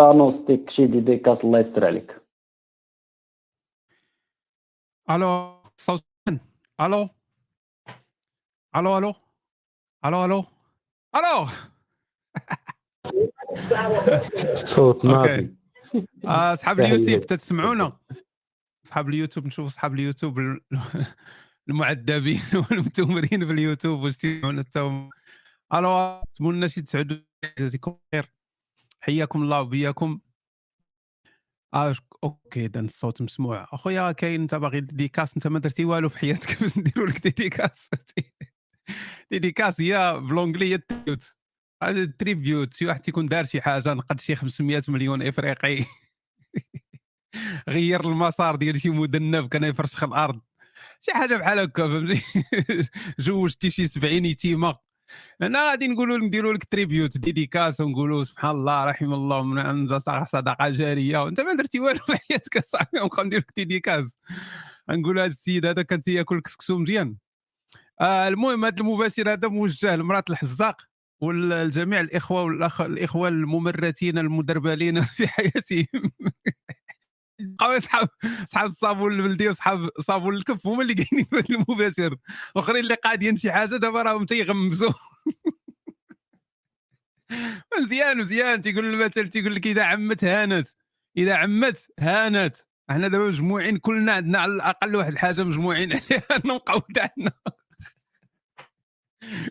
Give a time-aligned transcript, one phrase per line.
[0.00, 2.22] نوستيك شي ديديكاس الله يستر عليك
[5.10, 6.04] ألو صوت
[6.80, 7.08] ألو
[8.76, 9.14] ألو ألو
[10.04, 10.44] ألو ألو
[11.16, 11.46] ألو
[14.54, 15.54] صوت ناضي
[16.24, 17.98] اصحاب اليوتيوب تتسمعونا
[18.86, 20.38] اصحاب اليوتيوب نشوف اصحاب اليوتيوب
[21.68, 25.10] المعذبين والمتمرين في اليوتيوب واش التهم
[25.74, 27.16] ألو تمنى شي تسعدوا
[27.58, 28.32] جزاكم خير
[29.04, 30.20] حياكم الله وبياكم.
[31.74, 33.68] آه أوكي إذا الصوت مسموع.
[33.72, 37.90] أخويا كاين أنت باغي ديكاس أنت ما درتي والو في حياتك باش نديروا لك ديديكاس.
[39.30, 40.82] ديديكاس هي بلونجلي هي
[41.82, 42.74] التريبيوت.
[42.74, 45.84] شي واحد تيكون دار شي حاجة نقد شي 500 مليون إفريقي.
[47.68, 50.40] غير المسار ديال شي مذنب كان يفرشخ الأرض.
[51.00, 52.22] شي حاجة بحال هكا فهمتي؟
[53.18, 54.91] زوجتي شي 70 يتيمة.
[55.42, 60.68] هنا غادي نقولوا نديروا لك tribute dédicace ونقولوا سبحان الله رحم الله من انزل صدقة
[60.68, 61.18] جارية.
[61.24, 64.18] وأنت ما درتي والو في حياتك أصاحبي ونبقى ندير لك dédicace
[64.90, 67.16] نقول هذا السيد هذا كان تياكل كسكسو مزيان.
[68.00, 70.82] آه المهم هذا المباشر هذا موجه لمرقة الحزاق
[71.20, 75.86] والجميع الإخوة والأخ الإخوة الممرتين المدربلين في حياتهم.
[77.42, 78.08] بقاو صحاب
[78.48, 82.16] صحاب الصابون البلدي وصحاب صابون الكف هما اللي قايلين في المباشر
[82.56, 84.92] الاخرين اللي قاعدين شي حاجة دابا راهم تيغمزوا
[87.80, 88.60] مزيان مزيان.
[88.62, 90.68] تيقول المثل تيقول لك إذا عمت هانت.
[91.16, 92.56] إذا عمت هانت.
[92.90, 97.32] إحنا دابا مجموعين كلنا عندنا على الأقل واحد الحاجة مجموعين عليها نبقاو تاعنا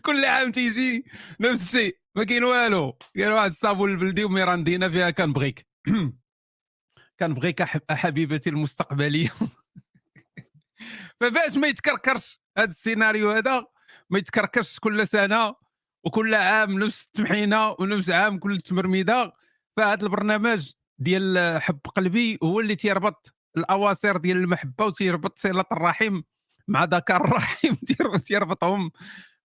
[0.05, 1.05] كل عام تيجي
[1.39, 1.97] نفس الشيء.
[2.15, 2.97] ما كاين والو.
[3.15, 5.67] كاين واحد الصابون البلدي وميراندينا فيها كنبغيك
[7.21, 9.29] كنبغيك حبيبتي المستقبلية.
[11.19, 13.65] فباش ما يتكركرش هذا السيناريو هذا
[14.09, 15.55] ما يتكركرش كل سنة
[16.03, 19.33] وكل عام نفس التمحينة ونفس عام كل تمرميدة.
[19.77, 26.21] فهذا البرنامج ديال حب قلبي هو اللي تيربط الاواصر ديال المحبة وتيربط صلة الرحم
[26.67, 27.75] مع ذكر الرحم
[28.27, 28.91] تيربطهم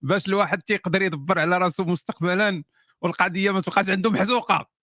[0.02, 2.64] باش الواحد تيقدر يدبر على راسه مستقبلا
[3.02, 4.75] والقضية ما تبقاش عنده محزوقة.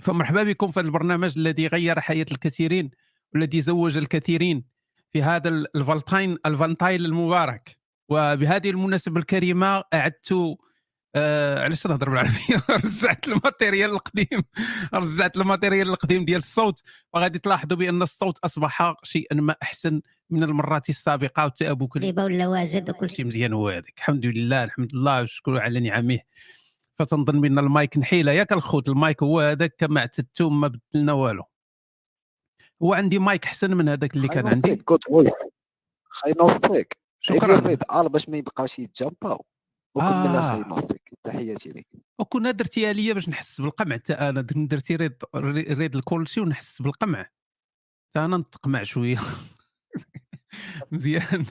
[0.00, 2.90] فمرحبا بكم في البرنامج الذي غير حياة الكثيرين
[3.34, 4.64] والذي زوج الكثيرين
[5.12, 7.78] في هذا ال Valentine ال Valentine المبارك.
[8.08, 10.56] وبهذه المناسبة الكريمة أعدت
[11.14, 14.42] آه علاش نهضر بالعربية؟ رجعت ال matériel القديم.
[14.94, 16.82] رجعت ال matériel القديم ديال الصوت.
[17.14, 20.00] وغادي تلاحظوا بأن الصوت أصبح شيئا ما أحسن
[20.30, 21.44] من المرات السابقة.
[21.44, 23.94] والتابك ولا واجد وكل شيء مزيان هو هذاك.
[23.98, 25.20] الحمد لله الحمد لله.
[25.20, 26.18] والشكر على نعمه.
[27.04, 31.44] فتنظن بان المايك نحيله ياك الخوت المايك هو هذاك كما اعتدتو ما بدلنا والو.
[32.82, 34.76] هو عندي مايك احسن من هذاك اللي كان عندي.
[34.76, 35.32] كنت قلت
[36.04, 37.76] خاي نوصيك شكرا.
[38.02, 39.44] باش ما يبقاوش يتجامباو
[39.94, 40.52] وكمل آه.
[40.52, 41.86] خاي نوصيك تحياتي لك
[42.18, 43.96] وكنا درتيها ليا باش نحس بالقمع.
[43.96, 47.22] حتى أنا درتي ريد ريد الكولشي ونحس بالقمع.
[48.10, 49.16] حتى أنا نتقمع شوية.
[50.92, 51.46] مزيان.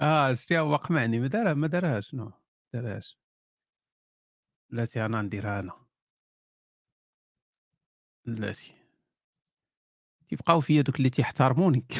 [0.00, 1.20] آه شتي هو قمعني.
[1.20, 2.32] ما دارها ما دارهاش no ما
[2.74, 3.18] دارهاش.
[4.70, 5.72] بلاتي أنا نديرها أنا.
[8.26, 8.72] بلاتي
[10.28, 11.84] تيبقاو فيا دوك اللي تيحترموني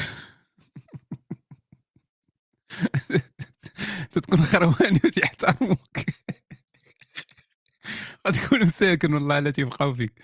[4.11, 5.97] تتكون خرواني وتيحترموك.
[8.27, 10.21] غتكون مساكن والله لا تيبقاو فيك.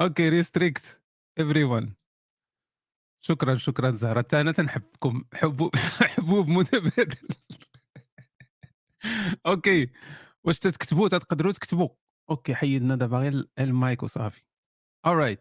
[0.00, 1.02] okay restrict
[1.38, 1.94] everyone
[3.20, 4.26] شكرا شكرا زهرة.
[4.32, 5.24] أنا تنحبكم.
[5.34, 5.76] حبوب
[6.16, 7.28] حبوب متبادل.
[9.46, 9.90] أوكي.
[10.46, 11.88] واش تتكتبوا تقدروا تكتبوا
[12.30, 14.42] أوكي حيدنا دابا غير المايك وصافي.
[15.06, 15.40] alright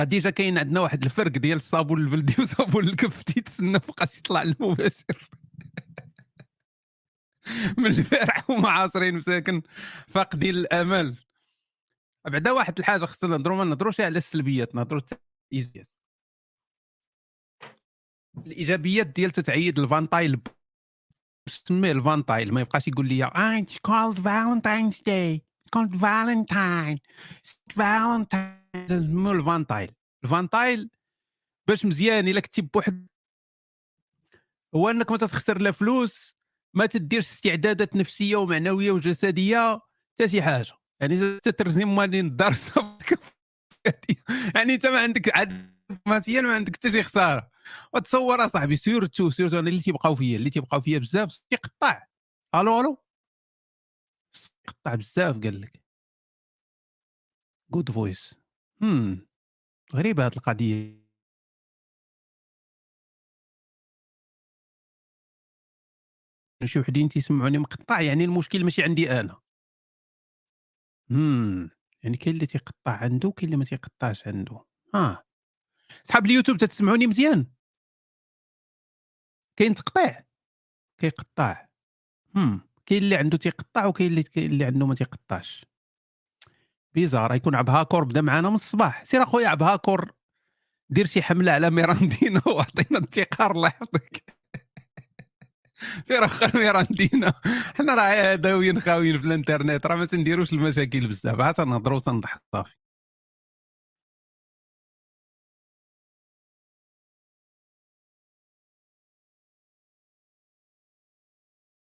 [0.00, 3.22] déjà كاين عندنا واحد الفرق ديال الصابون البلدي وصابون الكف.
[3.22, 5.30] تيتسنى فوقاش يطلع المباشر.
[7.78, 9.62] من البارح هما عاصرين مساكن.
[10.08, 11.16] فاقدين الأمل.
[12.26, 15.00] بعدا واحد الحاجة خصنا نهضروا ما نهضروش على السلبيات نهضروا
[15.52, 15.88] الإيجابيات.
[18.46, 20.36] الإيجابيات ديال تتعيد الفانتايل
[21.48, 26.98] سميه الفانتايل ما يبقاش يقول لي it's called Valentine's Day called Valentine
[27.70, 29.90] Valentine سمو الفانتايل.
[30.24, 30.90] الفانتايل
[31.68, 33.06] باش مزيان إلا كنتي بوحد
[34.74, 36.36] هو إنك ما تخسر لا فلوس
[36.74, 39.80] ما تديرش استعدادات نفسية ومعنوية وجسدية
[40.14, 40.72] حتى شي حاجة.
[41.00, 42.54] يعني تترزي مالين الدار
[44.54, 45.74] يعني أنت ما عندك عاد
[46.06, 47.53] ما عندك حتى شي خسارة.
[47.94, 52.06] وتصور أصاحبي سيرتو سيرتو أنا اللي تيبقاو فيا اللي تيبقاو فيا بزاف تيقطع.
[52.54, 53.04] ألو ألو؟
[54.66, 55.82] قطع بزاف قال لك.
[57.70, 58.34] جود فويس
[58.82, 59.26] هم
[59.94, 61.04] غريبة هذه القضية.
[66.64, 69.40] شي وحدين تيسمعوني مقطع يعني المشكل ماشي عندي أنا.
[71.10, 71.70] هم
[72.02, 74.64] يعني كاين اللي تيقطع عنده وكاين اللي ما تيقطعش عنده.
[74.94, 75.24] آه
[76.04, 77.46] صحاب اليوتيوب تتسمعوني مزيان.
[79.56, 80.24] كاين تقطيع.
[80.98, 81.66] كيقطع.
[82.36, 82.60] هم.
[82.86, 85.66] كاين اللي عنده تيقطع وكاين اللي اللي عنده ما تيقطعش.
[86.94, 87.34] بيزار.
[87.34, 89.04] يكون عبهاكور بدا معانا من الصباح.
[89.04, 90.12] سير أخويا عبهاكور
[90.90, 94.24] دير شي حملة على ميراندينا وأعطينا انتقار الله يحفظك.
[96.08, 97.32] سير اخر ميراندينا.
[97.74, 99.86] حنا راه داويين خاويين في الإنترنت.
[99.86, 101.40] راه ما تنديروش المشاكل بزاف.
[101.40, 102.74] عاد تنهضروا وتنضحك صافي.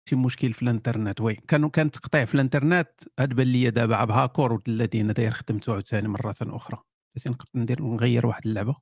[0.08, 1.20] شي مشكل في الانترنت.
[1.20, 2.88] وي كانوا كان تقطيع في الانترنت
[3.18, 6.78] هاد بان ليا دابا بهاكور الذين داير خدمته عاوتاني مرة أخرى.
[7.16, 8.76] بس ندير نغير واحد اللعبة.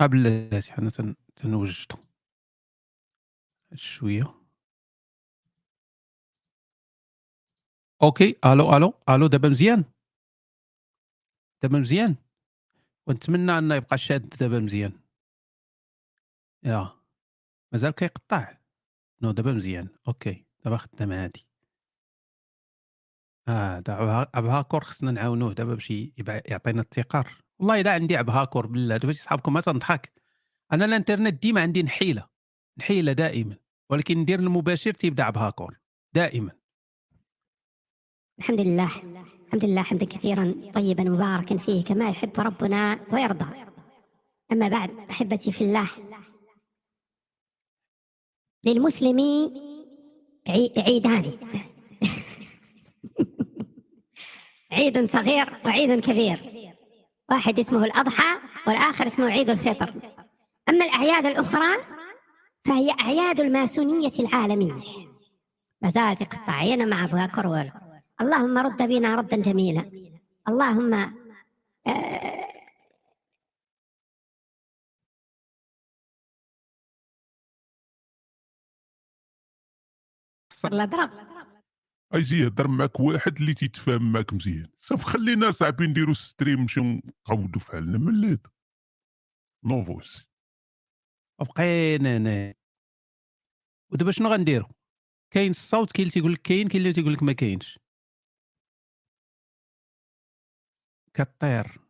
[0.00, 0.90] بلاتي حنا
[1.36, 1.96] تنوجدو.
[3.74, 4.34] شوية.
[8.02, 9.84] أوكي ألو ألو ألو دابا مزيان.
[11.64, 12.16] دابا مزيان.
[13.06, 14.92] ونتمنى انه يبقى شاد دابا مزيان.
[16.64, 16.90] يا
[17.72, 18.58] مازال كيقطع.
[19.22, 19.88] no دابا مزيان.
[20.08, 21.46] أوكي دابا خدام عادي
[23.48, 25.90] آه دابا عبهاكور خصنا نعاونوه دابا باش
[26.26, 30.12] يعطينا التقار والله إلا عندي عبهاكور بالله دابا صحابكم ما تنضحك.
[30.72, 32.28] أنا الإنترنت ديما عندي نحيلة
[32.78, 33.56] نحيلة دائما.
[33.90, 35.78] ولكن ندير المباشر تيبدأ عبهاكور
[36.12, 36.52] دائما.
[38.38, 39.33] الحمد لله.
[39.54, 43.44] الحمد لله حمدا كثيرا طيبا مباركا فيه كما يحب ربنا ويرضى.
[44.52, 45.88] أما بعد أحبتي في الله
[48.64, 49.20] للمسلم
[50.78, 51.32] عيدان.
[54.72, 56.38] عيد صغير وعيد كبير.
[57.30, 59.94] واحد اسمه الأضحى والآخر اسمه عيد الفطر.
[60.68, 61.76] أما الأعياد الأخرى
[62.64, 64.82] فهي أعياد الماسونية العالمية.
[65.82, 67.83] ما زالت يقطع مع كرول
[68.20, 69.90] اللهم رد بنا ردا جميلا.
[70.48, 72.44] اللهم آه،
[80.64, 81.10] الله ضرب
[82.12, 84.68] أجي يهضر معك واحد اللي تيتفاهم معك مزيان.
[84.80, 88.46] صافي خلينا صاحبي نديرو ستريم نمشيو نقودو في حالنا مليت
[89.64, 90.28] نوفوس
[91.40, 92.54] بقينا أنا
[93.92, 94.66] ودابا شنو غنديرو؟
[95.30, 97.78] كاين الصوت كاين اللي تيقول لك كاين كاين اللي تيقول لك ما كاينش.
[101.14, 101.80] كطير.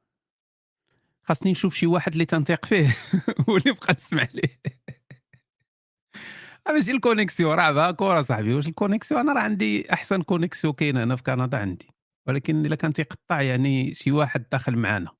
[1.22, 2.96] خاصني نشوف شي واحد اللي تنثق فيه
[3.48, 4.60] واللي بقى تسمع ليه.
[6.68, 10.74] ماشي ال connexion راه بها كره صاحبي واش ال connexion؟ أنا راه عندي أحسن connexion
[10.74, 11.88] كاين هنا في كندا عندي
[12.26, 15.10] ولكن إلا كان تيقطع يعني شي واحد داخل معنا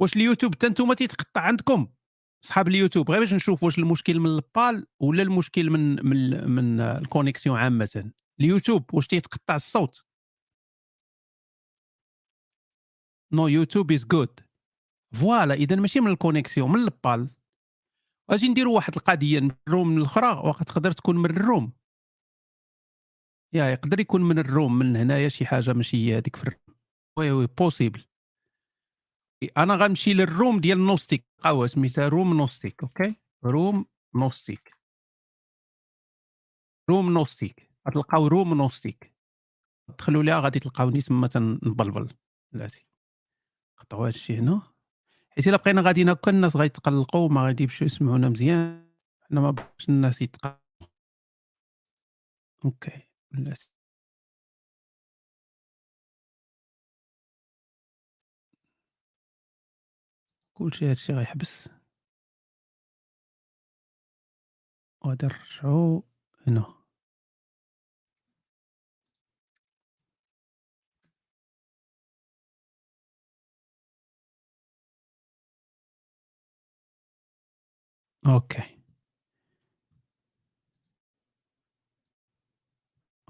[0.00, 1.88] واش اليوتيوب؟ حتى نتوما تيتقطع عندكم.
[2.44, 6.88] صحاب اليوتيوب غير باش نشوف واش المشكل من البال ولا المشكل من من من ال
[6.88, 8.12] connexion عامة.
[8.40, 10.04] اليوتيوب واش تيتقطع الصوت؟
[13.34, 14.40] no YouTube is good
[15.20, 17.30] voilà اذا ماشي من ال connexion من البال.
[18.30, 21.72] أجي نديروا واحد القضية من ال room الاخرى وقت تقدر تكون من ال room.
[23.54, 26.76] يا يقدر يكون من ال room من هنايا شي حاجة ماشي هذيك في ال room.
[27.18, 28.04] oui oui possible
[29.56, 34.76] أنا غنمشي لل room ديال نوستيك هو سميتها room نوستيك أوكي؟ room نوستيك
[36.90, 39.14] room نوستيك غتلقاو room نوستيك
[39.98, 42.14] دخلوا ليها غادي تلقاوني تما تنبلبل.
[42.54, 42.91] بلاتي
[43.82, 44.62] قطعوا هادشي هنا
[45.30, 49.88] حيت إلا بقينا غاديين هكا الناس غيتقلقوا وما غادي يمشيو يسمعونا مزيان حنا ما بغاش
[49.88, 50.58] الناس يتقلقوا.
[52.64, 53.70] أوكي بلاتي
[60.54, 61.68] كلشي هادشي غيحبس.
[65.04, 66.04] وغادي نرجعو
[66.46, 66.81] هنا.
[78.26, 78.62] أوكي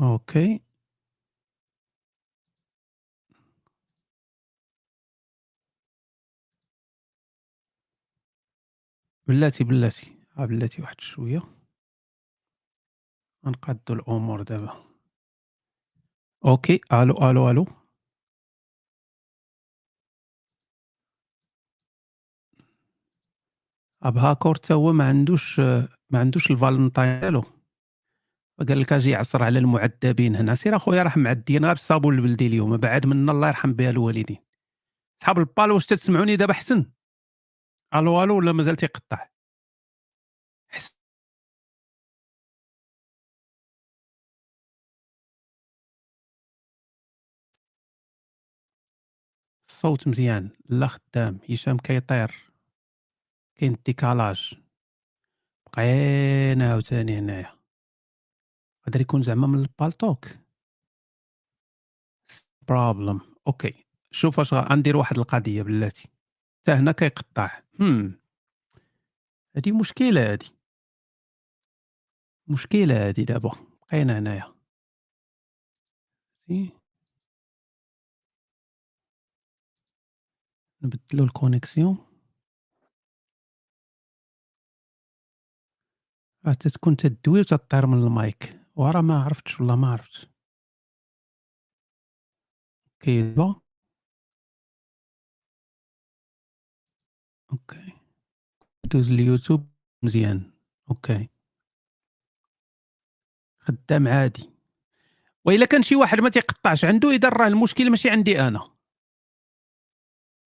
[0.01, 0.61] أوكي
[9.29, 10.13] بلاتي بلاتي.
[10.37, 11.43] ها بلاتي واحد شوية.
[13.47, 14.73] غنقادو الأمور دابا.
[16.45, 17.67] أوكي ألو ألو.
[24.03, 25.61] ابهاكور حتى هو ما عندوش
[26.11, 27.45] ما عندوش الفالنتاين ديالو
[28.69, 30.55] قال لك أجي يعصر على المعذبين هنا.
[30.55, 32.77] سير أخويا راه معديين غير بالصابون البلدي اليوم.
[32.77, 34.39] بعد منا الله يرحم بها الوالدين.
[35.23, 36.93] صحاب البال واش تسمعوني دابا حسن؟
[37.95, 39.29] ألو ألو ولا مازال تيقطع؟
[40.69, 40.97] حس
[49.71, 50.51] الصوت مزيان.
[50.69, 51.39] لا خدام.
[51.51, 52.52] هشام كيطير.
[53.55, 54.55] كاين décalage
[55.67, 57.59] بقينا عاوتاني هنايا.
[58.87, 60.27] يقدر يكون زعما من البالطوك
[62.69, 63.85] problem أوكي.
[64.11, 66.09] شوف اش غندير واحد القضية بلاتي.
[66.61, 67.63] حتى هنا كيقطع.
[67.81, 68.21] هم.
[69.57, 70.51] هادي مشكلة هادي.
[72.47, 73.51] مشكلة هادي دابا.
[73.83, 74.55] بقينا هنايا.
[76.49, 76.73] سي
[80.83, 82.12] نبدلو الكونيكسيون
[86.47, 88.59] راه تتكون تدوي وتطير من المايك.
[88.77, 90.29] وراه ما عرفتش والله ما عرفت
[93.01, 93.63] كاينة
[97.53, 97.93] أوكي.
[98.85, 99.73] دوز اليوتيوب
[100.03, 100.53] مزيان.
[100.91, 101.29] أوكي.
[103.59, 104.51] خدام عادي.
[105.45, 108.69] وإلا كان شي واحد ما تيقطعش عنده إذا راه المشكل ماشي عندي أنا.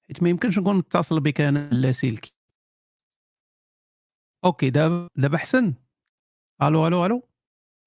[0.08, 2.34] حيت ما يمكنش نكون متصل بك أنا اللاسلكي
[4.46, 5.74] أوكي دابا دابا أحسن.
[6.62, 7.30] ألو ألو ألو.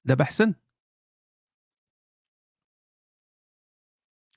[0.04, 0.54] دابا احسن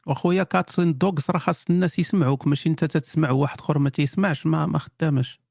[0.08, 4.66] واخويا كاتسين دوغز راه خاص الناس يسمعوك ماشي انت تتسمع واحد آخر ما تيسمعش ما
[4.66, 5.42] ما خدامش.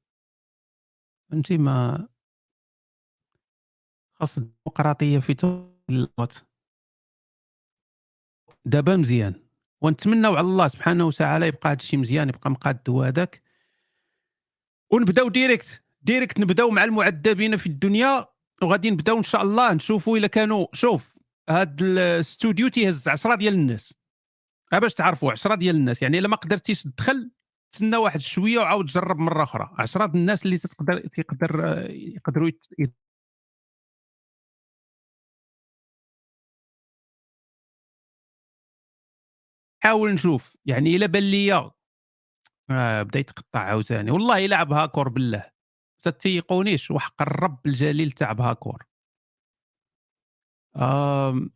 [1.29, 2.07] فهمتي؟ ما
[4.13, 6.33] خاص الديمقراطية في اللغات
[8.65, 9.47] دابا مزيان.
[9.81, 13.43] ونتمنوا على الله سبحانه وتعالى يبقى هذا الشيء مزيان يبقى مقاد هذاك
[14.89, 15.83] ونبداو direct.
[16.01, 18.30] direct نبداو مع المعذبين في الدنيا.
[18.63, 21.17] وغادي نبداو إن شاء الله نشوفوا إلا كانوا شوف
[21.49, 23.93] هاد الاستوديو تيهز 10 ديال الناس.
[24.71, 26.01] باش تعرفوا 10 ديال الناس.
[26.01, 27.31] يعني إلا ما قدرتيش تدخل
[27.73, 29.75] تسنى واحد شوية وعاود جرب مرة أخرى.
[29.79, 32.95] 10 الناس اللي تقدر تقدر يقدروا يت...
[39.83, 40.57] حاول نشوف.
[40.65, 41.71] يعني إلا بان ليا
[42.71, 44.11] آه بدا يتقطع عاوتاني.
[44.11, 45.51] والله الا عب هاكور بالله.
[46.01, 48.85] تتيقونيش وحق الرب الجليل تاع بهاكور
[50.75, 51.51] آم...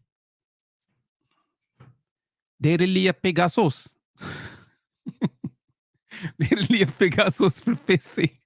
[2.59, 3.97] داير لي بيغاسوس.
[6.39, 8.41] داير لي بيغاسوس في ال PC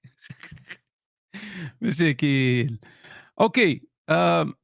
[1.82, 2.78] مشاكل.
[3.40, 4.54] okay آم...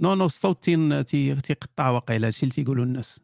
[0.00, 0.64] no no الصوت
[1.44, 3.20] تيقطع واقيلا هادشي اللي تيقولوا الناس.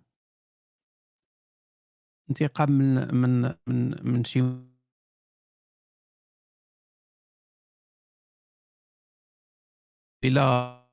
[2.30, 4.42] انتقام من من من من شي
[10.25, 10.85] إلى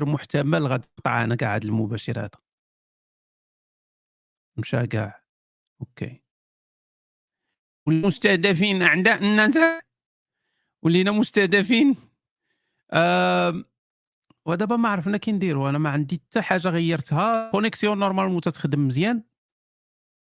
[0.00, 2.30] محتمل غادي تقطع أنا كاع هذا المباشر هذا
[4.56, 5.24] مشى كاع
[5.80, 6.22] okay.
[7.86, 9.58] والمستهدفين اعداء الناس
[10.82, 11.96] ولينا مستهدفين.
[12.90, 13.64] آه
[14.46, 15.68] ودابا ما عرفنا كي نديرو.
[15.68, 17.50] أنا ما عندي حتى حاجة غيرتها.
[17.50, 19.24] connexion normalement تتخدم مزيان.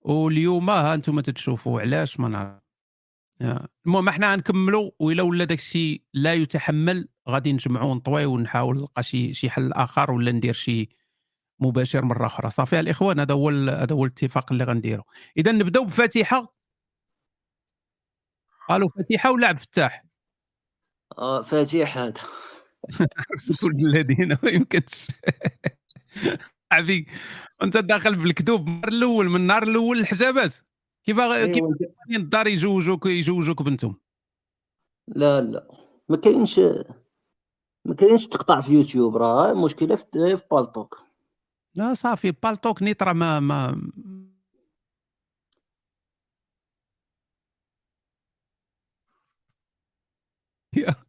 [0.01, 2.63] واليوم ها أنتم تتشوفوا علاش ما نعرف.
[3.85, 7.09] المهم إحنا غنكملوا وإلا ولا داك الشيء لا يتحمل.
[7.29, 10.89] غادي نجمعوا ونطوي ونحاول نلقى شي شي حل آخر ولا ندير شي
[11.59, 15.03] مباشر مره أخرى صافي الإخوان هذا هو هذا هو الاتفاق اللي غنديروا
[15.37, 16.55] إذا نبداو بفاتحه
[18.71, 20.05] ألو فاتحه ولا عبد الفتاح؟
[21.17, 22.21] آه فاتح هذا.
[23.61, 25.07] كل الذين ما يمكنش.
[26.71, 27.11] عفيك
[27.63, 30.55] أنت داخل بالكذوب النهار الأول من النهار الأول الحجابات.
[31.03, 31.63] كيف كيف
[32.17, 33.99] الدار يجوجوك يجوجوك بنتهم؟
[35.07, 35.67] لا لا.
[36.09, 36.59] ما كاينش
[37.85, 41.01] ما كاينش تقطع في يوتيوب راه المشكلة في في بالطوك.
[41.75, 43.81] لا صافي بالطوك نيت راه ما ما.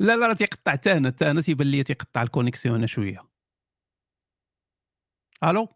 [0.00, 3.28] لا لا راه تيقطع حتى أنا حتى أنا تيبان لي تيقطع ال connexion شوية.
[5.44, 5.68] ألو؟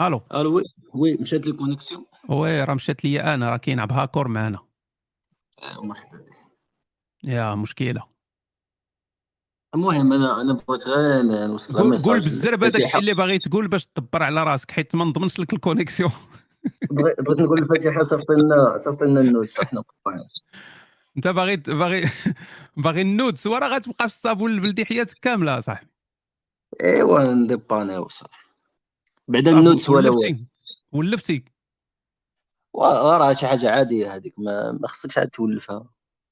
[0.00, 0.62] ألو؟ ألو oui
[0.94, 4.69] oui مشات لي connexion oui راه مشات لي أنا راه كاين بهاكور معنا.
[5.62, 6.24] آه، مرحبا
[7.24, 8.02] يا مشكلة.
[9.74, 14.22] المهم أنا أنا بغيت غير نوصل قول بالزرب هذاك الشيء اللي باغي تقول باش تدبر
[14.22, 16.10] على راسك حيت ما نضمنش لك ال connexion.
[16.90, 19.84] بغيت نقول الفاتحه صيفط لنا صيفط لنا ال nudes حنا
[21.16, 22.04] أنت باغي باغي
[22.84, 25.88] باغي ال nudes وراه غتبقى في الصابون البلدي حياتك كاملة صاحبي.
[26.84, 28.46] إيوا نديباني وصافي
[29.28, 30.46] بعدا ال nudes ولا ولفتي.
[30.92, 31.44] ولفتي.
[32.76, 35.84] راه شي حاجة عادية هذيك ما, ما خصكش عاد تولفها.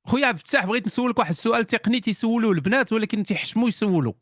[0.06, 4.12] خويا عبد الفتاح بغيت نسولك واحد السؤال تقني تيسولوه البنات ولكن تيحشموا يسولوا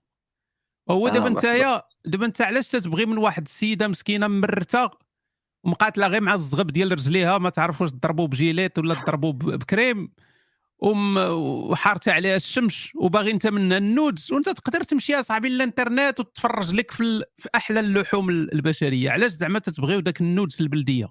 [0.91, 4.91] هو دابا آه نتايا دابا انت علاش تتبغي من واحد السيدة مسكينة مرته
[5.65, 9.39] ومقاتلة غير مع الزغب ديال رجليها ما تعرف واش تضربوا ب Gillette ولا تضربوا ب-
[9.59, 10.13] بكريم
[11.19, 16.91] وحارته عليها الشمس وباغي انت منها ال nudes وانت تقدر تمشي اصاحبي للانترنت وتفرج لك
[16.91, 19.11] في, في أحلى اللحوم البشرية.
[19.11, 21.09] علاش زعما تتبغيو داك ال nudes البلدية؟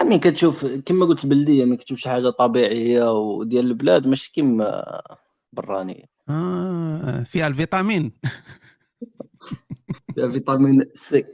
[0.00, 4.84] ملي كتشوف كما قلت البلديه ملي كتشوف شي حاجة طبيعية وديال البلاد ماشي كيما
[5.52, 8.12] برانيه آه فيها الفيتامين.
[10.14, 11.24] فيها vitamine C.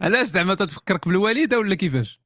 [0.00, 2.20] علاش زعما تتفكرك بالوالدة ولا كيفاش؟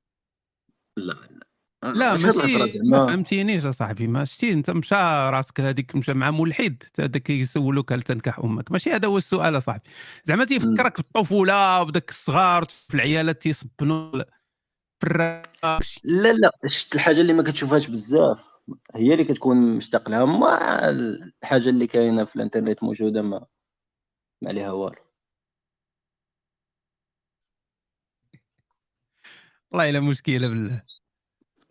[0.96, 1.92] لا لا.
[1.92, 2.78] لا ماشي.
[2.84, 4.06] ما فهمتينيش أصاحبي.
[4.06, 4.94] ما شتي أنت مشى
[5.30, 8.72] راسك هذيك مشى مع ملحد هذاك يسولوك هل تنكح أمك.
[8.72, 9.82] ماشي هذا هو السؤال أصاحبي.
[10.24, 14.22] زعما تيفكرك بالطفولة وبداك الصغار في العيالات تيصبنوا
[15.04, 18.58] لا لا شت الحاجة اللي ما كتشوفهاش بزاف.
[18.94, 23.46] هي اللي كتكون مشتاق لها ما الحاجة اللي كاينة في الانترنت موجودة ما
[24.42, 25.02] ما عليها والو.
[29.70, 30.82] والله إلا مشكلة بالله.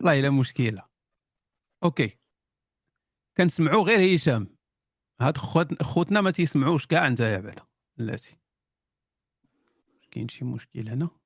[0.00, 0.82] والله إلا مشكلة.
[1.84, 2.18] okay.
[3.36, 4.56] كنسمعوا غير هشام.
[5.20, 7.66] هاد خوت خوتنا ما تيسمعوش كاع نتايا بعدا.
[7.96, 8.38] بلاتي
[10.10, 11.17] كاين شي مشكل هنا.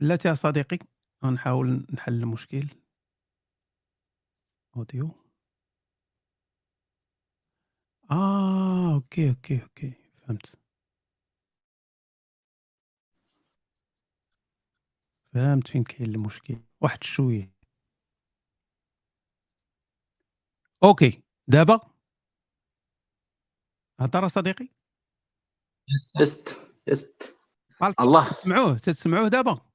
[0.00, 0.78] بلاتي يا صديقي
[1.24, 2.68] غنحاول نحل المشكل
[4.76, 5.10] audio.
[8.10, 10.58] آه okay okay okay فهمت.
[15.34, 16.56] فهمت فين كاين المشكل.
[16.80, 17.54] واحد شوية.
[20.84, 21.80] okay دابا؟
[24.00, 24.68] هضر صديقي.
[26.20, 26.48] test
[27.80, 28.32] قال- الله.
[28.32, 29.73] تسمعوه تسمعوه دابا.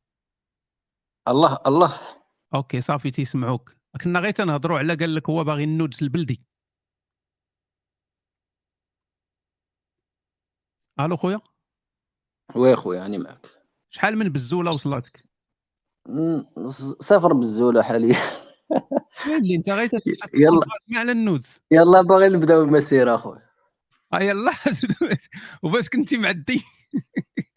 [1.30, 2.00] الله الله.
[2.56, 6.46] okay صافي تيسمعوك كنا غير تنهضروا على قال لك هو باغي ال nudes البلدي.
[11.00, 11.42] ألو خويا؟
[12.56, 13.48] وي خويا راني معاك.
[13.90, 15.30] شحال من بزولة وصلاتك؟
[17.00, 18.16] صفر بالزوله حاليا.
[19.28, 19.90] اللي أنت غير
[20.34, 20.62] يلا.
[20.96, 21.62] على النودز.
[21.72, 23.50] يلا باغي نبداو المسيره اخويا
[24.14, 24.52] آه يلا.
[25.64, 26.64] وباش كنتي معدي.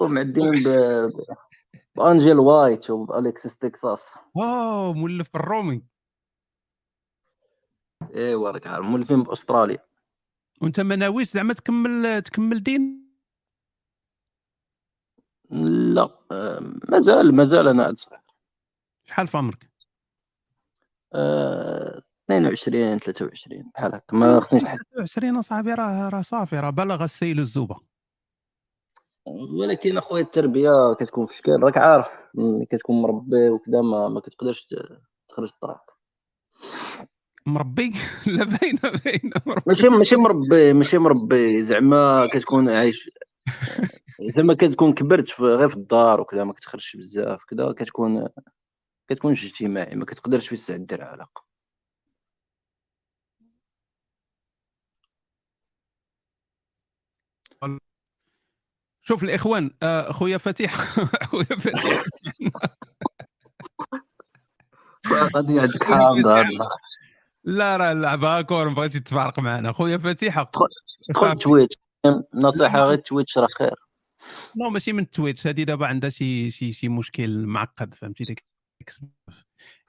[0.00, 0.52] ومعدين
[1.96, 5.82] بانجيل وايت وبالكسيس تكساس واو مولف في الرومي
[8.16, 9.78] ايوا راك عارف مولفين بأستراليا.
[10.62, 13.08] وأنت ما ناويش زعما تكمل تكمل دين؟
[15.50, 16.18] لا
[16.90, 18.20] مازال مازال أنا عاد صغير
[19.04, 19.70] شحال في عمرك؟
[21.14, 24.16] آه، 22 23 بحال هكا.
[24.16, 24.78] ما خصنيش نحل.
[25.00, 27.87] 20 أصاحبي راه راه صافي راه بلغ السيل الزوبة.
[29.30, 34.66] ولكن اخويا التربية كتكون في شكل راك عارف ملي كتكون مربي وكذا ما, ما كتقدرش
[35.28, 35.80] تخرج الطريق.
[37.46, 37.92] مربي؟
[38.26, 39.32] لا باينة باينة.
[39.46, 39.62] مربي.
[39.66, 41.62] ماشي ماشي مربي ماشي مربي.
[41.62, 43.10] زعما كتكون عايش
[44.36, 48.28] زعما كتكون كبرت غير في الدار وكذا ما كتخرجش بزاف كذا كتكون
[49.08, 51.47] كتكون اجتماعي ما كتقدرش في الساعة دير علاقة.
[59.08, 60.74] شوف الإخوان آه، خويا فتيح.
[61.30, 62.02] خويا فتيح.
[65.36, 65.60] غادي
[67.44, 69.72] لا راه لعبها كور بغيتي تتفارق معنا.
[69.72, 70.44] خويا فتيح.
[71.08, 71.76] دخل Twitch
[72.34, 73.74] نصيحة غير Twitch راه خير.
[74.56, 78.36] no ماشي من Twitch هذه دابا عندها شي شي شي مشكل معقد فهمتي؟ لأن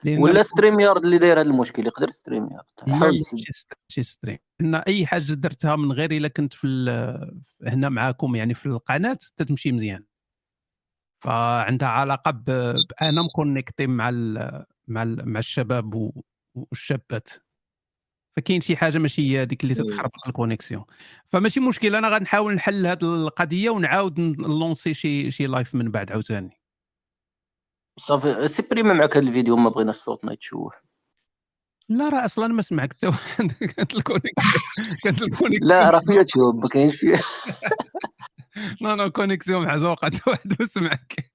[0.06, 3.38] ولا StreamYard اللي داير هذا المشكل؟ يقدر StreamYard حاول تسد.
[3.38, 4.38] شي st- شي stream.
[4.62, 9.18] إن أي حاجة درتها من غير إلا كنت في ال- هنا معاكم يعني في القناة
[9.36, 10.04] تتمشي مزيان.
[11.24, 16.12] فعندها علاقة بأنا connecté مع ال مع ال مع الشباب
[16.56, 17.30] والشابات.
[18.38, 20.86] فكاين شي حاجة ماشي هي هذيك اللي تتخربق ال connexion.
[21.32, 26.12] فماشي مشكل أنا غنحاول نحل هذه القضية ونعاود ن lancer شي شي live من بعد
[26.12, 26.59] عاوتاني.
[28.00, 30.72] صافي supprimer معك هذا الفيديو ما بغيناش صوتنا يتشوه
[31.90, 33.52] لا راه أصلا ما سمعك حتى واحد.
[33.78, 35.70] كانت ال connexion كانت ال connexion.
[35.70, 37.20] لا راه في يوتيوب ما كاينش فيه.
[38.82, 41.32] لا لا كونيكسيون محزوقه حتى واحد ما سمعك.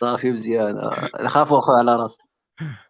[0.00, 0.90] صافي مزيان.
[1.26, 2.20] خافوا أخويا على راسك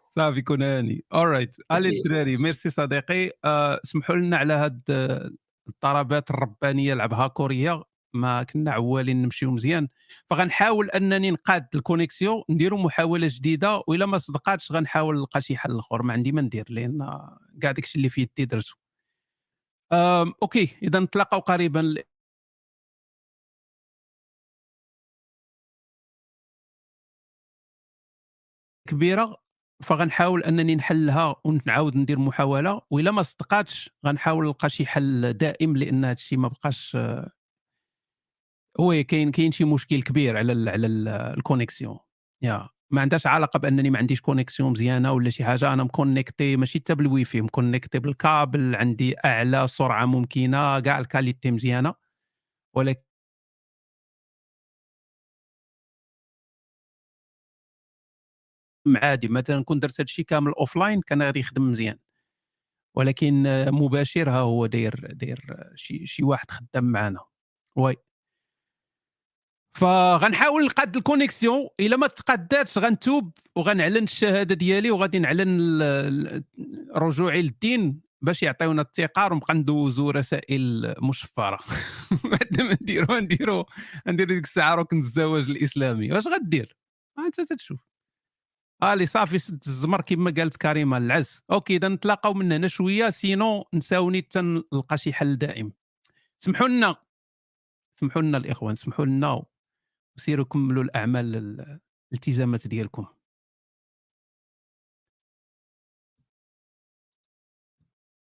[0.09, 1.05] صافي كون هاني.
[1.13, 1.89] اورايت الي.
[1.89, 3.31] الدراري ميرسي صديقي.
[3.45, 5.31] آه، اسمحوا لنا على هاد آه،
[5.69, 9.87] الضربات الربانية لعبها كوريا ما كنا عوالين نمشيو مزيان.
[10.29, 16.03] فغنحاول أنني نقاد الكونيكسيون نديروا محاولة جديدة وإلا ما صدقاتش غنحاول نلقى شي حل آخر.
[16.03, 17.19] ما عندي ما ندير لأن
[17.61, 18.75] كاع داكشي اللي في يدي درتو.
[20.43, 21.95] أوكي إذا نتلاقاو قريبا
[28.87, 29.37] كبيرة
[29.83, 32.81] فغنحاول أنني نحلها ونعاود ندير محاولة.
[32.89, 36.97] وإلا ما صدقاتش غنحاول نلقى شي حل دائم لأن هذا الشيء ما بقاش
[38.79, 40.87] oui كاين كاين شي مشكل كبير على ال على
[41.37, 41.99] ال connexion.
[42.41, 46.79] يا ما عندهاش علاقة بأنني ما عنديش connexion مزيانة ولا شي حاجة أنا مكونيكتي ماشي
[46.79, 51.93] حتى بالويفي مكونيكتي بالكابل عندي أعلى سرعة ممكنة كاع ال qualité مزيانة.
[52.75, 53.01] ولكن
[58.87, 61.97] عادي مثلا كون درت هادشي كامل offline كان غادي يخدم مزيان.
[62.95, 67.19] ولكن مباشر ها هو داير داير شي شي واحد خدام معنا.
[67.77, 67.95] oui
[69.73, 76.43] فغنحاول نقاد ال connexion إلا ما تقاداتش غنتوب وغنعلن الشهادة ديالي وغادي نعلن
[76.95, 81.59] رجوعي للدين باش يعطيونا الثقة ونبقى ندوزو رسائل مشفرة.
[82.31, 83.65] بعد ما نديرو نديرو
[84.07, 86.11] نديرو ديك الساعة ركن الزواج الإسلامي.
[86.11, 86.77] واش غدير؟
[87.19, 87.79] انت تشوف
[88.83, 91.43] الي صافي سد الزمر كما قالت كريمة العز.
[91.51, 95.73] OK إذا نتلاقاو من هنا شوية sinon تسناوني تنلقى شي حل دائم.
[96.39, 96.95] سمحوا لنا.
[97.99, 99.43] سمحوا لنا الإخوان سمحوا لنا.
[100.17, 101.35] وسيروا كملوا الأعمال
[102.11, 103.05] الالتزامات ديالكم.